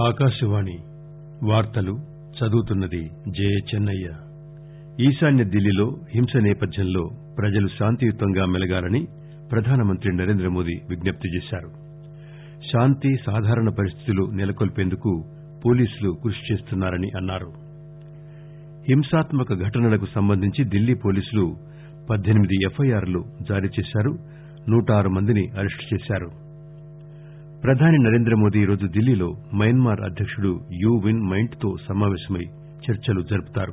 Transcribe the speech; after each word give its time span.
ఆకాశవాణి 0.00 0.76
వార్తలు 1.42 1.94
చదువుతున్నది 2.38 3.00
జయచెన్నయ్య 3.28 4.08
ఈశాన్య 4.98 5.44
ఢిల్లీలో 5.44 5.86
హింస 6.10 6.36
నేపథ్యంలో 6.36 7.02
ప్రజలు 7.36 7.68
శాంతియుతంగా 7.68 8.44
మెలగాలని 8.46 9.02
ప్రధానమంత్రి 9.50 10.16
నరేంద్రమోదీ 10.16 10.74
విజ్ఞప్తి 10.88 11.28
చేశారు. 11.36 11.70
శాంతి 12.70 13.16
సాధారణ 13.26 13.68
పరిస్థితులు 13.68 14.30
నెలకొల్పేందుకు 14.30 15.12
పోలీసులు 15.64 16.10
కృషి 16.22 16.52
చేస్తున్నారని 16.52 17.10
అన్నారు. 17.16 17.50
హింసాత్మక 18.88 19.54
ఘటనలకు 19.66 20.06
సంబంధించి 20.14 20.64
ఢిల్లీ 20.64 20.94
పోలీసులు 20.94 21.44
పద్దెనిమిది 22.08 22.66
ఎఫ్ఐఆర్లు 22.66 23.24
జారీ 23.42 23.68
చేశారు. 23.80 24.12
నూట 24.68 24.90
ఆరు 24.90 25.08
మందిని 25.08 25.48
అరెస్టు 25.58 25.94
చేశారు. 25.94 26.30
ప్రధాని 27.64 27.98
నరేంద్రమోదీ 27.98 28.60
ఈరోజు 28.60 28.86
ఢిల్లీలో 28.86 29.34
మయన్మార్ 29.54 30.00
అధ్యకుడు 30.00 30.60
యూ 30.72 30.96
విన్ 31.04 31.20
మైంట్తో 31.30 31.76
సమావేశమై 31.88 32.44
చర్చలు 32.84 33.22
జరుపుతారు. 33.22 33.72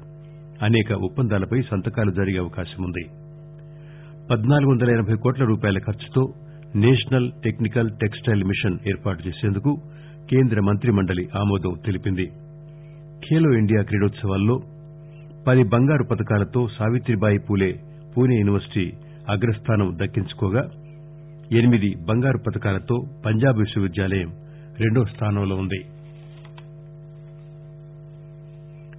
అనేక 0.66 0.92
ఒప్పందాలపై 0.92 1.62
సంతకాలు 1.62 2.12
జరిగే 2.12 2.38
అవకాశముంది 2.38 3.04
పద్నాలుగు 4.32 4.72
వందల 4.72 4.90
ఎనబై 4.90 5.16
కోట్ల 5.16 5.44
రూపాయల 5.44 5.80
ఖర్చుతో 5.80 6.34
నేషనల్ 6.76 7.32
టెక్నికల్ 7.44 7.90
టెక్స్టైల్ 8.02 8.44
మిషన్ 8.44 8.80
ఏర్పాటు 8.88 9.28
చేసేందుకు 9.28 9.74
కేంద్ర 10.30 10.60
మంత్రి 10.60 10.92
మండలి 10.92 11.30
ఆమోదం 11.36 11.74
తెలిపింది. 11.86 12.26
ఖేలో 13.28 13.52
ఇండియా 13.58 13.82
క్రీడోత్సవాల్లో 13.82 14.60
పది 15.48 15.64
బంగారు 15.64 16.04
పతకాలతో 16.12 16.68
సావిత్రిబాయి 16.78 17.40
పూలే 17.50 17.72
పూణె 18.18 18.36
యూనివర్సిటీ 18.36 18.92
అగ్రస్థానం 19.30 19.98
దక్కించుకోగా 20.04 20.64
ఎనిమిది 21.54 21.96
బంగారు 22.10 22.38
పతకాలతో 22.38 22.96
పంజాబ్ 23.26 23.58
విశ్వవిద్యాలయం 23.58 24.30
రెండో 24.80 25.06
స్థానంలో 25.06 25.56
ఉంది. 25.56 25.80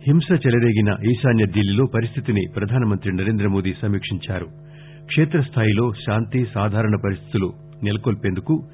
హింస 0.06 0.46
చెలరేగిన 0.46 0.96
ఈశాన్య 1.10 1.44
ఢిల్లీలో 1.44 1.84
పరిస్థితిని 1.94 2.40
ప్రధానమంత్రి 2.56 3.12
నరేంద్రమోదీ 3.12 3.74
సమీక్షించారు. 3.82 4.46
కేత్రస్థాయిలో 5.16 5.92
శాంతి 5.92 6.46
సాధారణ 6.54 6.96
పరిస్థితులు 7.04 7.52
నెలకొల్పేందుకు 7.82 8.66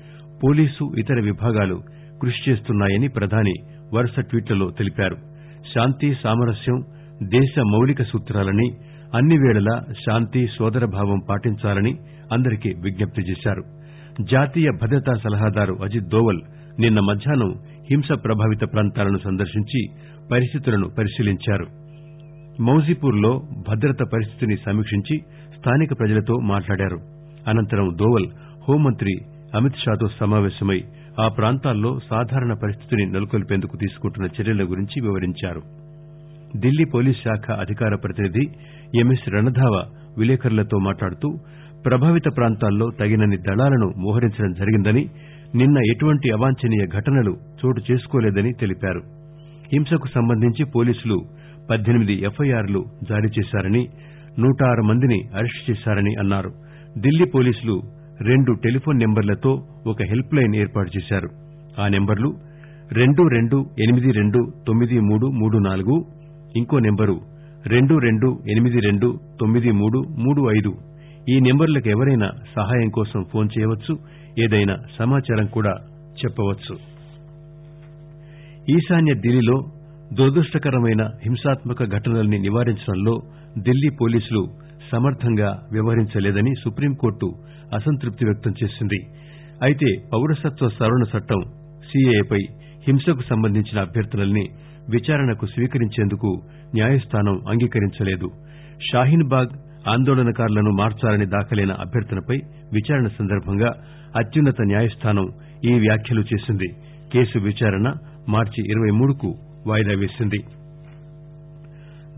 పోలీసు 0.44 0.94
ఇతర 0.98 1.20
విభాగాలు 1.20 1.82
కృషి 2.22 2.50
చేస్తున్నాయని 2.50 3.08
ప్రధాని 3.08 3.54
వరుస 3.94 4.20
ట్వీట్లలో 4.20 4.70
తెలిపారు. 4.70 5.16
శాంతి 5.74 6.16
సామరస్యం 6.22 6.78
దేశ 7.22 7.58
మౌలిక 7.58 8.02
సూత్రాలని 8.02 8.68
అన్ని 9.14 9.36
పేళలా 9.36 9.92
శాంతి 9.92 10.48
నోదరభావం 10.60 11.20
పాటించాలని 11.30 11.96
అందరికీ 12.32 12.74
విజ్ఞప్తి 12.82 13.22
చేశారు. 13.22 13.62
జాతీయ 14.20 14.70
భద్రతా 14.82 15.14
సలహాదారు 15.14 15.74
అజిత్ 15.82 16.08
దోవల్ 16.08 16.40
నిన్న 16.80 17.00
మధ్యాహ్నం 17.00 17.54
హింస 17.90 18.08
ప్రభావిత 18.24 18.60
ప్రాంతాలను 18.72 19.18
సందర్శించి 19.18 19.86
పరిస్థితులను 20.32 20.90
పరిశీలించారు. 20.98 21.66
మౌజీపూర్లో 22.62 23.42
భద్రత 23.68 23.96
పరిస్థితిని 24.12 24.56
సమీక్షించి 24.56 25.18
స్థానిక 25.58 25.88
ప్రజలతో 25.98 26.34
మాట్లాడారు. 26.34 26.98
అనంతరం 27.48 27.96
దోవల్ 27.98 28.26
హోంమంత్రి 28.68 29.12
అమిత్ 29.54 29.76
షాతో 29.76 30.08
సమావేశమై 30.20 30.82
ఆ 31.20 31.28
ప్రాంతాల్లో 31.28 31.98
సాధారణ 32.10 32.54
పరిస్థితిని 32.62 33.06
నెలకొల్పేందుకు 33.06 33.76
తీసుకుంటున్న 33.76 34.28
చర్యల 34.40 34.64
గురించి 34.64 35.00
వివరించారు. 35.00 35.62
ఢిల్లీ 36.60 36.84
పోలీస్ 36.84 37.18
శాఖ 37.18 37.50
అధికార 37.50 37.94
ప్రతినిధి 37.94 38.48
ఎంఎస్ 39.00 39.28
రణధావా 39.28 39.84
విలేకరులతో 40.18 40.78
మాట్లాడుతూ 40.78 41.28
ప్రభావిత 41.86 42.28
ప్రాంతాల్లో 42.36 42.86
తగినన్ని 43.00 43.38
దళాలను 43.48 43.88
మోహరించడం 44.04 44.52
జరిగిందని 44.52 45.02
నిన్న 45.54 45.78
ఎటువంటి 45.92 46.28
అవాంఛనీయ 46.30 46.84
ఘటనలు 46.96 47.32
చోటు 47.58 47.80
చేసుకోలేదని 47.88 48.52
తెలిపారు. 48.60 49.02
హింసకు 49.72 50.08
సంబంధించి 50.14 50.64
పోలీసులు 50.76 51.18
పద్దెనిమిది 51.70 52.14
ఎఫ్ఐఆర్లు 52.28 52.80
జారీ 53.10 53.28
చేశారని 53.36 53.82
నూట 54.38 54.58
ఆరు 54.70 54.82
మందిని 54.82 55.18
అరెస్టు 55.38 55.62
చేశారని 55.70 56.12
అన్నారు. 56.22 56.50
ఢిల్లీ 56.98 57.26
పోలీసులు 57.34 57.76
రెండు 58.30 58.52
టెలిఫోన్ 58.64 58.98
నెంబర్లతో 59.04 59.52
ఒక 59.86 60.02
హెల్ప్ 60.10 60.34
లైన్ 60.34 60.54
ఏర్పాటు 60.56 60.90
చేశారు. 60.96 61.28
ఆ 61.82 61.86
నెంబర్లు 61.94 62.28
రెండు 63.00 63.22
రెండు 63.36 63.58
ఎనిమిది 63.84 64.10
రెండు 64.18 64.40
తొమ్మిది 64.66 64.98
మూడు 65.08 65.26
మూడు 65.40 65.58
నాలుగు 65.68 65.96
ఇంకో 66.56 66.76
నెంబరు 66.78 67.16
రెండు 67.74 67.94
రెండు 68.06 68.28
ఎనిమిది 68.52 68.80
రెండు 68.88 69.08
తొమ్మిది 69.40 69.70
మూడు 69.80 69.98
మూడు 70.24 70.42
ఐదు 70.58 70.72
ఈ 71.28 71.40
నెంబర్లకు 71.40 71.88
ఎవరైనా 71.88 72.26
సహాయం 72.56 72.88
కోసం 72.88 73.24
ఫోన్ 73.32 73.48
చేయవచ్చు 73.58 73.94
ఏదైనా 74.44 74.76
సమాచారం 74.98 75.46
కూడా 75.46 75.72
చెప్పవచ్చు. 76.20 76.74
ఈశాన్య 78.68 79.14
ఢిల్లీలో 79.14 79.56
దురదృష్టకరమైన 80.12 81.02
హింసాత్మక 81.24 81.84
ఘటనల్ని 81.84 82.38
నివారించడంలో 82.38 83.14
ఢిల్లీ 83.58 83.90
పోలీసులు 84.00 84.42
సమర్దంగా 84.92 85.50
వ్యవహరించలేదని 85.72 86.52
సుప్రీంకోర్టు 86.64 87.28
అసంతృప్తి 87.74 88.24
వ్యక్తం 88.24 88.54
చేసింది. 88.64 89.00
అయితే 89.62 89.88
పౌరసత్వ 90.12 90.68
సవరణ 90.68 91.04
చట్టం 91.12 91.40
సీఏఏపై 91.90 92.42
హింసకు 92.86 93.22
సంబంధించిన 93.30 93.80
అభ్యర్థనల్ని 93.80 94.44
విచారణకు 94.90 95.46
స్వీకరించేందుకు 95.46 96.30
న్యాయస్థానం 96.74 97.36
అంగీకరించలేదు. 97.48 98.28
షాహీన్ 98.92 99.28
బాగ్ 99.28 99.54
ఆందోళనకారులను 99.88 100.70
మార్చాలని 100.70 101.26
దాఖలైన 101.26 101.72
అభ్యర్థనపై 101.72 102.36
విచారణ 102.72 103.06
సందర్భంగా 103.06 103.72
అత్యున్నత 104.16 104.60
న్యాయస్థానం 104.60 105.28
ఈ 105.64 105.72
వ్యాఖ్యలు 105.78 106.20
చేసింది. 106.20 106.68
కేసు 107.12 107.38
విచారణ 107.38 107.94
మార్చి 108.28 108.64
ఇరవై 108.70 108.90
మూడుకు 108.90 109.34
వాయిదా 109.66 109.92
వేసింది. 109.92 110.38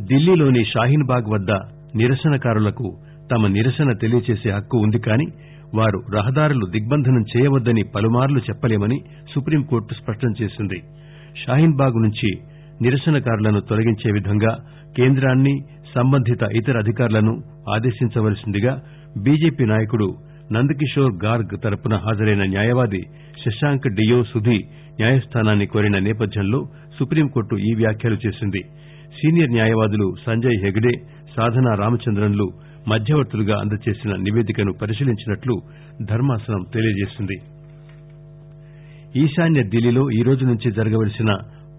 ఢిల్లీలోని 0.03 0.65
షాహీన్ 0.65 1.07
బాగ్ 1.07 1.29
వద్ద 1.29 1.51
నిరసనకారులకు 1.97 2.99
తమ 3.33 3.47
నిరసన 3.47 3.93
తెలియచేసే 3.93 4.51
హక్కు 4.51 4.79
ఉంది 4.79 4.99
కానీ 4.99 5.27
వారు 5.75 6.03
రహదారులు 6.15 6.67
దిగ్బంధనం 6.67 7.25
చేయవద్దని 7.37 7.83
పలుమార్లు 7.95 8.39
చెప్పలేమని 8.39 9.01
సుప్రీంకోర్టు 9.35 9.95
స్పష్టం 9.95 10.35
చేసింది. 10.43 10.83
షాహీన్ 11.47 11.77
బాగ్ 11.77 12.03
నుంచి 12.03 12.39
నిరసనకారులను 12.83 13.61
తొలగించే 13.61 14.13
విధంగా 14.13 14.57
కేంద్రాన్ని 14.97 15.55
సంబంధిత 15.95 16.43
ఇతర 16.43 16.79
అధికారులను 16.79 17.33
ఆదేశించవలసిందిగా 17.75 18.73
బీజేపీ 19.19 19.65
నాయకుడు 19.65 20.09
నందకిషోర్ 20.53 21.25
గార్గ్ 21.25 21.63
తరపున 21.65 21.95
హాజరైన 21.97 22.45
న్యాయవాది 22.45 23.03
శశాంక్ 23.43 23.89
డియో 23.89 24.25
సుధీ 24.25 24.59
న్యాయస్థానాన్ని 25.01 25.67
కోరిన 25.67 25.99
నేపథ్యంలో 25.99 26.61
సుప్రీంకోర్టు 26.99 27.57
ఈ 27.57 27.75
వ్యాఖ్యలు 27.75 28.19
చేసింది. 28.27 28.63
సీనియర్ 29.19 29.51
న్యాయవాదులు 29.51 30.15
సంజయ్ 30.27 30.59
హెగ్డే 30.65 30.95
సాధనా 31.37 31.75
రామచంద్రన్లు 31.75 32.47
మధ్యవర్తులుగా 32.89 33.59
అందజేసిన 33.59 34.13
నివేదికను 34.17 34.73
పరిశీలించినట్లు 34.83 35.55
ధర్మాసనం 36.03 36.65
తెలియజేసింది. 36.75 37.37
ఈశాన్య 39.19 39.63
ఢిల్లీలో 39.63 40.11
ఈ 40.11 40.23
రోజు 40.23 40.45
నుంచి 40.45 40.71
జరగవలసిన 40.73 41.31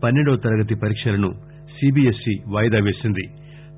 పన్నెండవ 0.04 0.36
తరగతి 0.36 0.76
పరీక్షలను 0.76 1.32
సీబీఎస్ఈ 1.78 2.36
వాయిదా 2.54 2.80
వేసింది. 2.80 3.26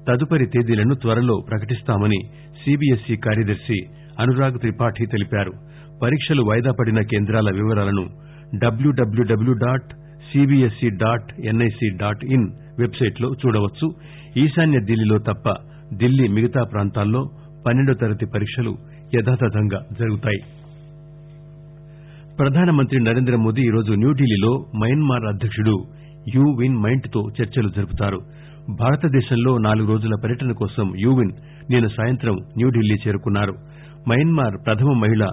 తదుపరి 0.07 0.45
తేదీలను 0.45 0.95
త్వరలో 0.95 1.35
ప్రకటిస్తామని 1.49 2.19
సీబీఎస్ఈ 2.63 3.15
కార్యదర్శి 3.15 3.77
అనురాగ్ 4.19 4.59
త్రిపాఠి 4.59 5.05
తెలిపారు. 5.05 5.51
పరీక్షలు 6.03 6.41
వాయిదా 6.41 6.71
పడిన 6.79 7.01
కేంద్రాల 7.01 7.49
వివరాలను 7.53 8.05
డబ్ల్యూడబ్ల్యూడబ్ల్యూ 8.57 9.53
dot 9.53 9.89
CBSE 10.31 10.89
dot 10.89 11.29
NIC 11.45 11.89
dot 11.97 12.25
in 12.25 12.47
వెబ్సైట్లో 12.79 13.29
చూడవచ్చు. 13.45 13.87
ఈశాన్య 14.37 14.79
ఢిల్లీలో 14.79 15.17
తప్ప 15.19 15.49
ఢిల్లీ 15.97 16.27
మిగతా 16.27 16.63
ప్రాంతాల్లో 16.63 17.21
పన్నెండో 17.67 17.93
తరగతి 17.93 18.25
పరీక్షలు 18.25 18.77
యథాతథంగా 19.15 19.79
జరుగుతాయి. 19.99 20.41
ప్రధానమంత్రి 22.39 22.99
నరేంద్రమోదీ 23.03 23.61
ఈరోజు 23.61 23.93
న్యూఢిల్లీలో 23.93 24.51
మయన్మార్ 24.75 25.25
అధ్యకుడు 25.25 25.75
యూ 26.35 26.43
విన్ 26.59 26.77
మైంట్తో 26.77 27.21
చర్చలు 27.41 27.69
జరుపుతారు. 27.69 28.19
భారతదేశంలో 28.69 29.57
నాలుగు 29.57 29.87
రోజుల 29.87 30.11
పర్యటన 30.23 30.51
కోసం 30.51 30.93
యువిన్ 30.99 31.31
నిన్న 31.71 31.87
సాయంత్రం 31.87 32.33
న్యూఢిల్లీ 32.33 32.95
చేరుకున్నారు. 33.07 33.53
మయన్మార్ 34.07 34.65
ప్రథమ 34.65 34.91
మహిళ 34.91 35.29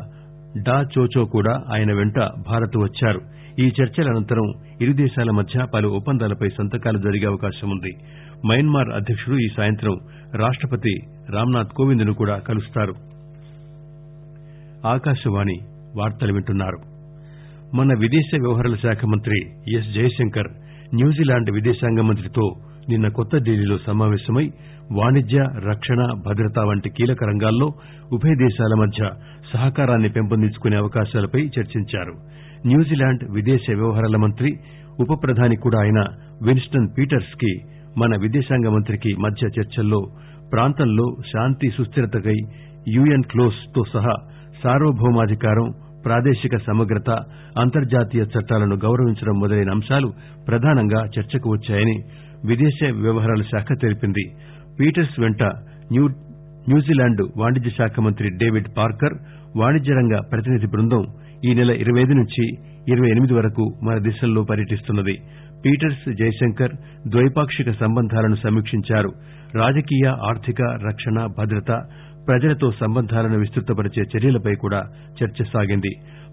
డా 0.69 0.85
చోచో 0.99 1.25
కూడా 1.25 1.63
ఆయన 1.75 1.93
వెంట 1.93 2.19
భారత్ 2.49 2.79
వచ్చారు. 2.79 3.21
ఈ 3.61 3.67
చర్చల 3.67 4.09
అనంతరం 4.09 4.53
ఇరు 4.81 4.93
దేశాల 4.93 5.31
మధ్య 5.31 5.67
పలు 5.75 5.89
ఒప్పందాలపై 5.89 6.49
సంతకాలు 6.49 6.99
జరిగే 6.99 7.27
అవకాశముంది 7.27 7.93
మయన్మార్ 8.47 8.89
అధ్యకుడు 8.89 9.37
ఈ 9.37 9.47
సాయంత్రం 9.57 9.93
రాష్టపతి 10.35 10.95
రామ్నాథ్ 11.31 11.69
కోవింద్ను 11.69 12.15
కూడా 12.15 12.39
కలుస్తారు. 12.39 12.95
మన 17.75 17.99
విదేశ 17.99 18.31
వ్యవహారాల 18.35 18.75
శాఖ 18.75 19.05
మంత్రి 19.05 19.39
ఎస్ 19.77 19.95
జయశంకర్ 19.95 20.49
న్యూజిలాండ్ 20.95 21.51
విదేశాంగ 21.51 22.01
మంత్రితో 22.01 22.51
నిన్న 22.91 23.09
కొత్త 23.09 23.37
ఢిల్లీలో 23.37 23.79
సమావేశమై 23.87 24.45
వాణిజ్య 24.93 25.39
రక్షణ 25.67 26.01
భద్రత 26.27 26.59
వంటి 26.59 26.91
కీలక 26.91 27.25
రంగాల్లో 27.25 27.69
ఉభయ 28.13 28.35
దేశాల 28.35 28.75
మధ్య 28.81 29.01
సహకారాన్ని 29.53 30.09
పెంపొందించుకునే 30.09 30.77
అవకాశాలపై 30.77 31.41
చర్చించారు. 31.57 32.15
న్యూజిలాండ్ 32.67 33.25
విదేశ 33.35 33.65
వ్యవహారాల 33.71 34.17
మంత్రి 34.17 34.51
ఉప 35.01 35.11
ప్రధాని 35.25 35.57
కూడా 35.57 35.81
అయిన 35.81 36.01
విన్స్టన్ 36.43 36.89
పీటర్స్కి 36.99 37.53
మన 37.99 38.17
విదేశాంగ 38.23 38.69
మంత్రికి 38.69 39.17
మధ్య 39.17 39.47
చర్చల్లో 39.57 40.01
ప్రాంతంలో 40.53 41.07
శాంతి 41.33 41.71
సుస్దిరతకై 41.71 42.39
యుఎన్ 42.95 43.23
క్లోస్తో 43.23 43.85
సహా 43.93 44.15
సార్వభౌమాధికారం 44.65 45.69
ప్రాదేశిక 46.05 46.57
సమగ్రత 46.67 47.11
అంతర్జాతీయ 47.59 48.23
చట్టాలను 48.25 48.77
గౌరవించడం 48.77 49.37
మొదలైన 49.41 49.71
అంశాలు 49.71 50.09
ప్రధానంగా 50.49 51.01
చర్చకు 51.15 51.49
వచ్చాయని 51.51 51.97
విదేశీ 52.45 52.91
వ్యవహారాల 52.91 53.43
శాఖ 53.43 53.67
తెలిపింది. 53.83 54.25
పీటర్స్ 54.81 55.21
వెంట 55.21 55.43
న్యూజిలాండ్ 56.69 57.23
వాణిజ్య 57.37 57.71
శాఖ 57.71 58.01
మంత్రి 58.01 58.29
డేవిడ్ 58.31 58.69
పార్కర్ 58.77 59.15
వాణిజ్య 59.57 59.93
రంగ 59.93 60.21
ప్రతినిధి 60.33 60.67
బృందం 60.67 61.05
ఈ 61.45 61.55
నెల 61.55 61.71
ఇరవై 61.71 62.01
ఐదు 62.01 62.13
నుంచి 62.13 62.49
ఇరవై 62.89 63.09
ఎనిమిది 63.09 63.35
వరకు 63.35 63.73
మన 63.83 63.99
దేశంలో 63.99 64.45
పర్యటిస్తున్నది. 64.51 65.19
పీటర్స్ 65.65 66.15
జైశంకర్ 66.15 66.71
ద్వైపాక్షిక 67.09 67.71
సంబంధాలను 67.71 68.35
సమీక్షించారు. 68.35 69.13
రాజకీయ 69.55 70.09
ఆర్థిక 70.09 70.63
రక్షణ 70.63 71.27
భద్రత 71.39 71.83
ప్రజలతో 72.29 72.71
సంబంధాలను 72.71 73.39
విస్తృతపరిచే 73.39 74.03
చర్యలపై 74.03 74.55
కూడా 74.55 74.83
చర్చ 75.23 75.45
సాగింది. 75.45 75.93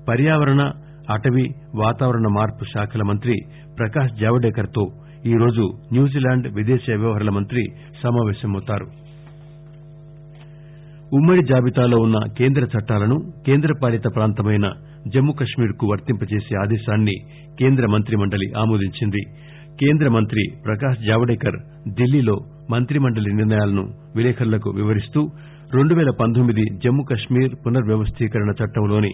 పర్యావరణ 0.10 0.72
అటవీ 1.10 1.50
వాతావరణ 1.76 2.28
మార్పు 2.36 2.66
శాఖల 2.66 3.04
మంత్రి 3.04 3.34
ప్రకాశ్ 3.80 4.12
జావడేకర్తో 4.22 4.86
తో 4.86 5.05
ఈరోజు 5.28 5.64
న్యూజిలాండ్ 5.92 6.48
విదేశీ 6.48 6.94
వ్యవహారాల 6.94 7.30
మంత్రి 7.30 7.62
సమావేశమవుతారు. 8.04 8.86
ఉమ్మడి 11.14 11.44
జాబితాలో 11.46 11.98
ఉన్న 11.98 12.18
కేంద్ర 12.38 12.64
చట్టాలను 12.64 13.16
కేంద్రపాలిత 13.46 14.02
ప్రాంతమైన 14.16 14.74
జమ్మూ 15.08 15.34
కశ్మీర్కు 15.34 15.88
వర్తింపజేసే 15.88 16.56
ఆదేశాన్ని 16.56 17.16
కేంద్ర 17.60 17.88
మంత్రి 17.88 18.18
మండలి 18.18 18.54
ఆమోదించింది. 18.58 19.24
కేంద్ర 19.82 20.10
మంత్రి 20.10 20.44
ప్రకాశ్ 20.66 21.00
జావడేకర్ 21.06 21.58
ఢిల్లీలో 21.90 22.38
మంత్రి 22.72 23.00
మండలి 23.00 23.34
నిర్ణయాలను 23.34 23.86
విలేకరులకు 24.16 24.70
వివరిస్తూ 24.70 25.22
రెండు 25.76 25.96
పేల 25.96 26.10
పంతొమ్మిది 26.20 26.64
జమ్మూ 26.84 27.04
కశ్మీర్ 27.04 27.54
చట్టంలోని 28.60 29.10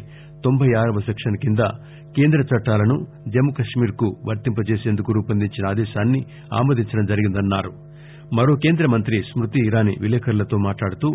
తొంభై 0.45 0.67
ఆరవ 0.79 0.99
సెక్షన్ 0.99 1.37
కింద 1.37 1.61
కేంద్ర 2.17 2.39
చట్టాలను 2.41 2.95
జమ్మూ 3.27 3.51
కశ్మీర్కు 3.59 4.07
వర్తింపజేసేందుకు 4.29 5.11
రూపొందించిన 5.11 5.67
ఆదేశాన్ని 5.67 6.21
ఆమోదించడం 6.59 7.05
జరిగిందన్నారు. 7.05 7.71
మరో 8.35 8.55
కేంద్ర 8.55 8.85
మంత్రి 8.85 9.21
స్మృతి 9.21 9.59
ఇరానీ 9.67 9.95
విలేకరులతో 10.01 10.57
మాట్లాడుతూ 10.57 11.09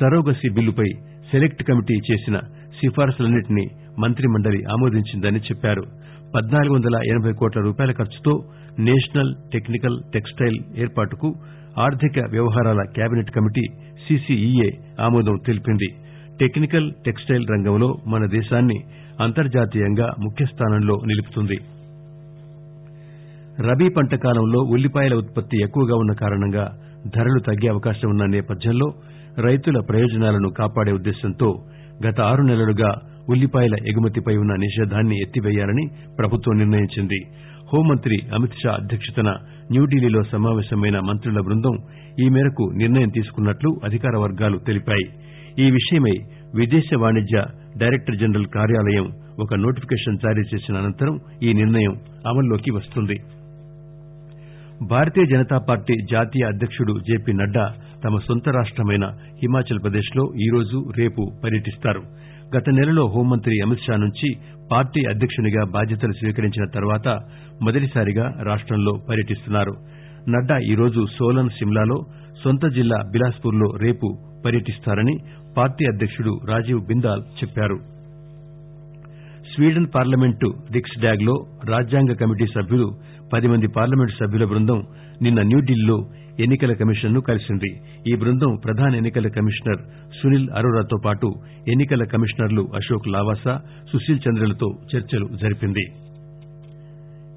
సరోగసీ 0.00 0.48
బిల్లుపై 0.48 0.88
సెలెక్ట్ 1.30 1.62
కమిటీ 1.62 1.96
చేసిన 2.12 2.36
సిఫారసులన్నింటినీ 2.78 3.66
మంత్రి 3.98 4.28
మండలి 4.28 4.62
ఆమోదించిందని 4.72 5.38
చెప్పారు. 5.38 5.82
పద్నాలుగు 6.36 6.74
వందల 6.74 6.96
ఎనబై 7.06 7.32
కోట్ల 7.32 7.60
రూపాయల 7.60 7.92
ఖర్చుతో 7.92 8.32
నేషనల్ 8.78 9.34
టెక్నికల్ 9.52 9.98
టెక్స్టైల్ 10.14 10.58
ఏర్పాటుకు 10.76 11.28
ఆర్థిక 11.78 12.18
వ్యవహారాల 12.30 12.82
కేబినెట్ 12.96 13.30
కమిటీ 13.30 13.64
సీసీఈఏ 14.08 14.70
ఆమోదం 15.00 15.36
తెలిపింది. 15.46 15.88
టెక్నికల్ 16.40 16.92
టెక్స్టైల్ 17.04 17.46
రంగంలో 17.50 17.94
మన 18.06 18.26
దేశాన్ని 18.26 18.78
అంతర్జాతీయంగా 19.20 20.14
ముఖ్యస్థానంలో 20.20 20.94
నిలుపుతుంది. 21.06 21.58
రబీ 23.68 23.88
పంట 23.88 24.14
కాలంలో 24.14 24.58
ఉల్లిపాయల 24.58 25.14
ఉత్పత్తి 25.14 25.62
ఎక్కువగా 25.62 25.96
ఉన్న 25.96 26.12
కారణంగా 26.12 26.64
ధరలు 27.16 27.40
తగ్గే 27.40 27.68
అవకాశం 27.68 28.10
ఉన్న 28.10 28.24
నేపథ్యంలో 28.24 28.94
రైతుల 29.38 29.80
ప్రయోజనాలను 29.88 30.48
కాపాడే 30.48 30.92
ఉద్దేశంతో 30.92 31.64
గత 32.06 32.20
ఆరు 32.20 32.42
నెలలుగా 32.42 32.94
ఉల్లిపాయల 33.28 33.74
ఎగుమతిపై 33.74 34.36
ఉన్న 34.36 34.54
నిషేధాన్ని 34.54 35.16
ఎత్తివేయాలని 35.20 36.14
ప్రభుత్వం 36.18 36.58
నిర్ణయించింది. 36.58 37.20
హోంమంత్రి 37.72 38.16
అమిత్ 38.34 38.58
షా 38.62 38.70
అధ్యక్షతన 38.70 39.30
న్యూఢిల్లీలో 39.70 40.22
సమావేశమైన 40.22 41.00
మంత్రుల 41.00 41.40
బృందం 41.40 41.76
ఈ 42.20 42.28
మేరకు 42.28 42.64
నిర్ణయం 42.76 43.08
తీసుకున్నట్లు 43.08 43.80
అధికార 43.84 44.16
వర్గాలు 44.16 44.58
తెలిపాయి. 44.58 45.06
ఈ 45.58 45.70
విషయమై 45.70 46.16
విదేశ 46.54 46.84
వాణిజ్య 46.98 47.44
డైరెక్టర్ 47.78 48.16
జనరల్ 48.16 48.46
కార్యాలయం 48.46 49.06
ఒక 49.40 49.54
నోటిఫికేషన్ 49.54 50.18
జారీ 50.18 50.42
చేసిన 50.54 50.76
అనంతరం 50.76 51.20
ఈ 51.42 51.52
నిర్ణయం 51.52 51.94
అమల్లోకి 52.26 52.70
వస్తుంది. 52.70 53.16
భారతీయ 54.90 55.24
జనతా 55.24 55.58
పార్టీ 55.68 55.94
జాతీయ 56.10 56.44
అధ్యకుడు 56.44 56.94
జేపీ 56.98 57.32
నడ్డా 57.32 57.74
తమ 58.04 58.18
సొంత 58.18 58.48
రాష్టమైన 58.48 59.04
హిమాచల్ 59.42 59.82
ప్రదేశ్లో 59.82 60.32
ఈరోజు 60.46 60.90
రేపు 60.98 61.32
పర్యటిస్తారు. 61.44 62.02
గత 62.56 62.70
నెలలో 62.70 63.04
హోంమంత్రి 63.06 63.54
అమిత్ 63.64 63.84
షా 63.86 63.96
నుంచి 63.96 64.28
పార్టీ 64.70 65.00
అధ్యకునిగా 65.04 65.64
బాధ్యతలు 65.70 66.12
స్వీకరించిన 66.12 66.64
తర్వాత 66.74 67.08
మొదటిసారిగా 67.62 68.26
రాష్టంలో 68.42 68.92
పర్యటిస్తున్నారు. 69.08 69.74
నడ్డా 70.28 70.58
ఈరోజు 70.58 71.06
సోలన్ 71.18 71.50
సిమ్లాలో 71.50 71.98
సొంత 72.44 72.66
జిల్లా 72.66 72.98
బిలాస్పూర్లో 73.12 73.68
రేపు 73.80 74.06
పర్యటిస్తారని 74.44 75.14
పార్టీ 75.56 75.84
అధ్యకుడు 75.84 76.40
రాజీవ్ 76.48 76.86
బిందాల్ 76.86 77.22
చెప్పారు. 77.22 77.78
స్వీడన్ 79.52 79.86
పార్లమెంటు 79.94 80.54
రిక్స్ 80.72 81.00
డాగ్లో 81.02 81.34
రాజ్యాంగ 81.68 82.12
కమిటీ 82.12 82.46
సభ్యులు 82.46 82.88
పది 83.32 83.48
మంది 83.48 83.66
పార్లమెంటు 83.76 84.24
సభ్యుల 84.24 84.44
బృందం 84.44 84.80
నిన్న 85.22 85.42
న్యూఢిల్లీలో 85.42 85.98
ఎన్ని 86.40 86.56
కల 86.56 86.72
కమిషన్ను 86.72 87.20
కలిసింది. 87.20 87.80
ఈ 88.12 88.16
బృందం 88.16 88.56
ప్రధాన 88.64 88.94
ఎన్ని 88.94 89.10
కల 89.10 89.28
కమిషనర్ 89.28 89.78
సునీల్ 90.22 90.50
అరోరాతో 90.50 90.96
పాటు 91.04 91.34
ఎన్ని 91.68 91.86
కల 91.86 92.04
కమిషనర్లు 92.04 92.68
అశోక్ 92.74 93.08
లావాసా 93.08 93.60
సుశీల్ 93.92 94.20
చంద్రలతో 94.28 94.70
చర్చలు 94.96 95.28
జరిపింది. 95.36 95.86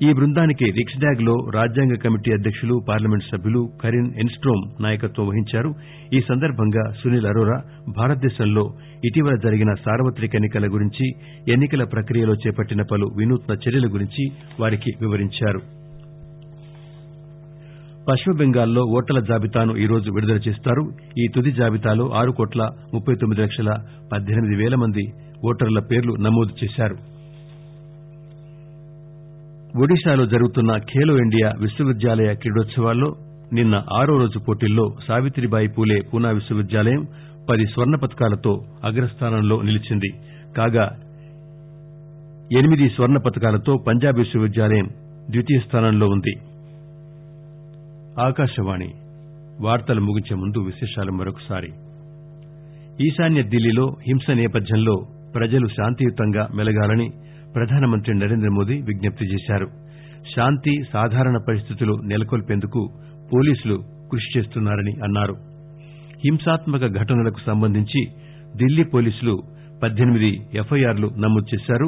ఈ 0.04 0.14
బృందానికి 0.14 0.66
రిక్స్ 0.66 1.00
డాగ్లో 1.00 1.50
రాజ్యాంగ 1.54 1.96
కమిటీ 1.96 2.32
అధ్యకులు 2.32 2.82
పార్లమెంట్ 2.90 3.24
సభ్యులు 3.24 3.70
కరిన్ 3.84 4.12
ఎన్స్టోమ్ 4.20 4.84
నాయకత్వం 4.84 5.28
వహించారు. 5.28 5.74
ఈ 6.14 6.22
సందర్బంగా 6.22 6.92
సునీల్ 6.92 7.26
అరోరా 7.26 7.62
భారతదేశంలో 7.98 8.74
ఇటీవల 9.06 9.36
జరిగిన 9.44 9.74
సార్వత్రిక 9.74 10.36
ఎన్ని 10.36 10.50
కల 10.50 10.66
గురించి 10.66 11.12
ఎన్ని 11.52 11.68
కల 11.68 11.84
ప్రక్రియలో 11.84 12.34
చేపట్టిన 12.34 12.82
పలు 12.92 13.08
వినూత్న 13.18 13.54
చర్యల 13.54 13.94
గురించి 13.94 14.28
వారికి 14.60 14.92
వివరించారు. 15.02 15.87
పశ్చిమ 18.10 18.38
బెంగాల్లో 18.38 18.82
ఓటర్ల 18.82 19.20
జాబితాను 19.20 19.78
ఈరోజు 19.78 20.10
విడుదల 20.12 20.40
చేస్తారు. 20.48 20.84
ఈ 21.18 21.24
తుది 21.36 21.52
జాబితాలో 21.52 22.10
ఆరు 22.10 22.32
కోట్ల 22.32 22.70
ముప్పై 22.94 23.16
తొమ్మిది 23.16 23.42
లక్షల 23.42 23.70
పద్దెనిమిది 24.14 24.64
పేల 24.64 24.76
మంది 24.76 25.04
ఓటర్ల 25.48 25.80
పేర్లు 25.80 26.14
నమోదు 26.14 26.54
చేశారు. 26.64 26.98
ఒడిశాలో 29.82 30.26
జరుగుతున్న 30.26 30.78
ఖేలో 30.78 31.18
ఇండియా 31.18 31.54
విశ్వవిద్యాలయ 31.62 32.34
క్రీడోత్సవాల్లో 32.34 33.10
నిన్న 33.54 33.76
ఆరో 33.94 34.18
రోజు 34.18 34.40
పోటీల్లో 34.48 34.96
సావిత్రిబాయి 35.08 35.68
పూలే 35.68 36.02
పూనా 36.14 36.30
విశ్వవిద్యాలయం 36.30 37.04
పది 37.50 37.66
స్వర్ణ 37.66 37.96
పతకాలతో 37.96 38.54
అగ్రస్థానంలో 38.84 39.62
నిలిచింది. 39.62 40.10
కాగా 40.58 40.86
ఎనిమిది 42.60 42.90
స్వర్ణ 42.90 43.18
పతకాలతో 43.18 43.74
పంజాబ్ 43.88 44.18
విశ్వవిద్యాలయం 44.18 44.88
ద్వితీయ 45.32 45.60
స్థానంలో 45.60 46.08
ఉంది. 46.08 46.34
ఆకాశవాణి. 48.22 48.90
వార్తలు 49.62 50.02
ముగించే 50.02 50.36
ముందు 50.36 50.60
విశేషాలు 50.60 51.12
మరొకసారి. 51.12 51.70
ఈశాన్య 53.08 53.44
ఢిల్లీలో 53.44 53.96
హింస 54.08 54.32
నేపథ్యంలో 54.32 54.96
ప్రజలు 55.36 55.68
శాంతియుతంగా 55.68 56.48
మెలగాలని 56.56 57.08
ప్రధానమంత్రి 57.56 58.14
నరేంద్ర 58.14 58.50
మోదీ 58.50 58.82
విజ్ఞప్తి 58.82 59.26
చేశారు. 59.26 59.68
శాంతి 60.36 60.74
సాధారణ 60.94 61.38
పరిస్థితులు 61.48 61.94
నెలకొల్పేందుకు 62.04 62.82
పోలీసులు 63.34 63.78
కృషి 64.12 64.40
చేస్తున్నారని 64.40 64.94
అన్నారు. 65.04 65.36
హింసాత్మక 66.26 66.86
ఘటనలకు 67.00 67.40
సంబంధించి 67.46 68.02
ఢిల్లీ 68.58 68.84
పోలీసులు 68.84 69.36
పద్దెనిమిది 69.84 70.32
ఎఫ్ఐఆర్లు 70.54 71.08
నమోదు 71.18 71.56
చేశారు 71.56 71.88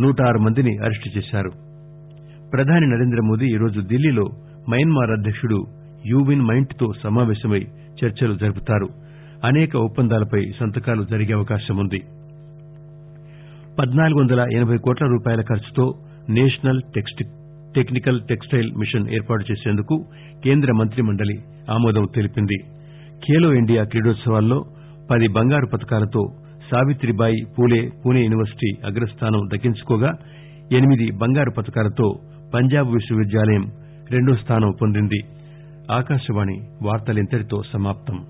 నూట 0.00 0.22
ఆరు 0.22 0.38
మందిని 0.38 0.72
అరెస్టు 0.84 1.18
చేశారు. 1.18 1.50
ప్రధాని 2.52 2.86
నరేంద్ర 2.86 3.20
మోదీ 3.24 3.46
ఈరోజు 3.54 3.80
ఢిల్లీలో 3.80 4.26
మయన్మార్ 4.70 5.10
అధ్యకుడు 5.10 5.58
యూవిన్ 6.06 6.46
మైంట్తో 6.48 6.86
సమావేశమై 7.02 7.60
చర్చలు 7.98 8.34
జరుపుతారు. 8.34 8.88
అనేక 9.44 9.72
ఒప్పందాలపై 9.76 10.42
సంతకాలు 10.60 11.02
జరిగే 11.10 11.32
అవకాశం 11.32 11.76
ఉంది 11.76 12.00
పద్నాలుగు 13.78 14.18
వందల 14.20 14.40
ఎనబై 14.56 14.76
కోట్ల 14.76 15.06
రూపాయల 15.06 15.40
ఖర్చుతో 15.40 15.84
నేషనల్ 16.28 16.80
టెక్నికల్ 17.76 18.20
టెక్స్టైల్ 18.28 18.70
మిషన్ 18.76 19.06
ఏర్పాటు 19.14 19.44
చేసేందుకు 19.52 19.96
కేంద్ర 20.44 20.70
మంత్రి 20.72 21.02
మండలి 21.02 21.36
ఆమోదం 21.74 22.04
తెలిపింది. 22.14 22.58
ఖేలో 23.24 23.54
ఇండియా 23.54 23.82
క్రీడోత్సవాల్లో 23.84 24.58
పది 25.10 25.28
బంగారు 25.28 25.66
పతకాలతో 25.66 26.22
సావిత్రిబాయి 26.70 27.40
పూలే 27.54 27.80
పూణె 28.02 28.20
యూనివర్సిటీ 28.20 28.70
అగ్రస్థానం 28.86 29.42
దక్కించుకోగా 29.54 30.10
ఎనిమిది 30.78 31.06
బంగారు 31.22 31.52
పతకాలతో 31.58 32.08
పంజాబ్ 32.54 32.90
విశ్వవిద్యాలయం 32.96 33.64
రెండో 34.10 34.36
స్థానం 34.36 34.70
పొందింది. 34.82 35.20
ఆకాశవాణి 35.92 36.60
సమాప్తం. 37.72 38.28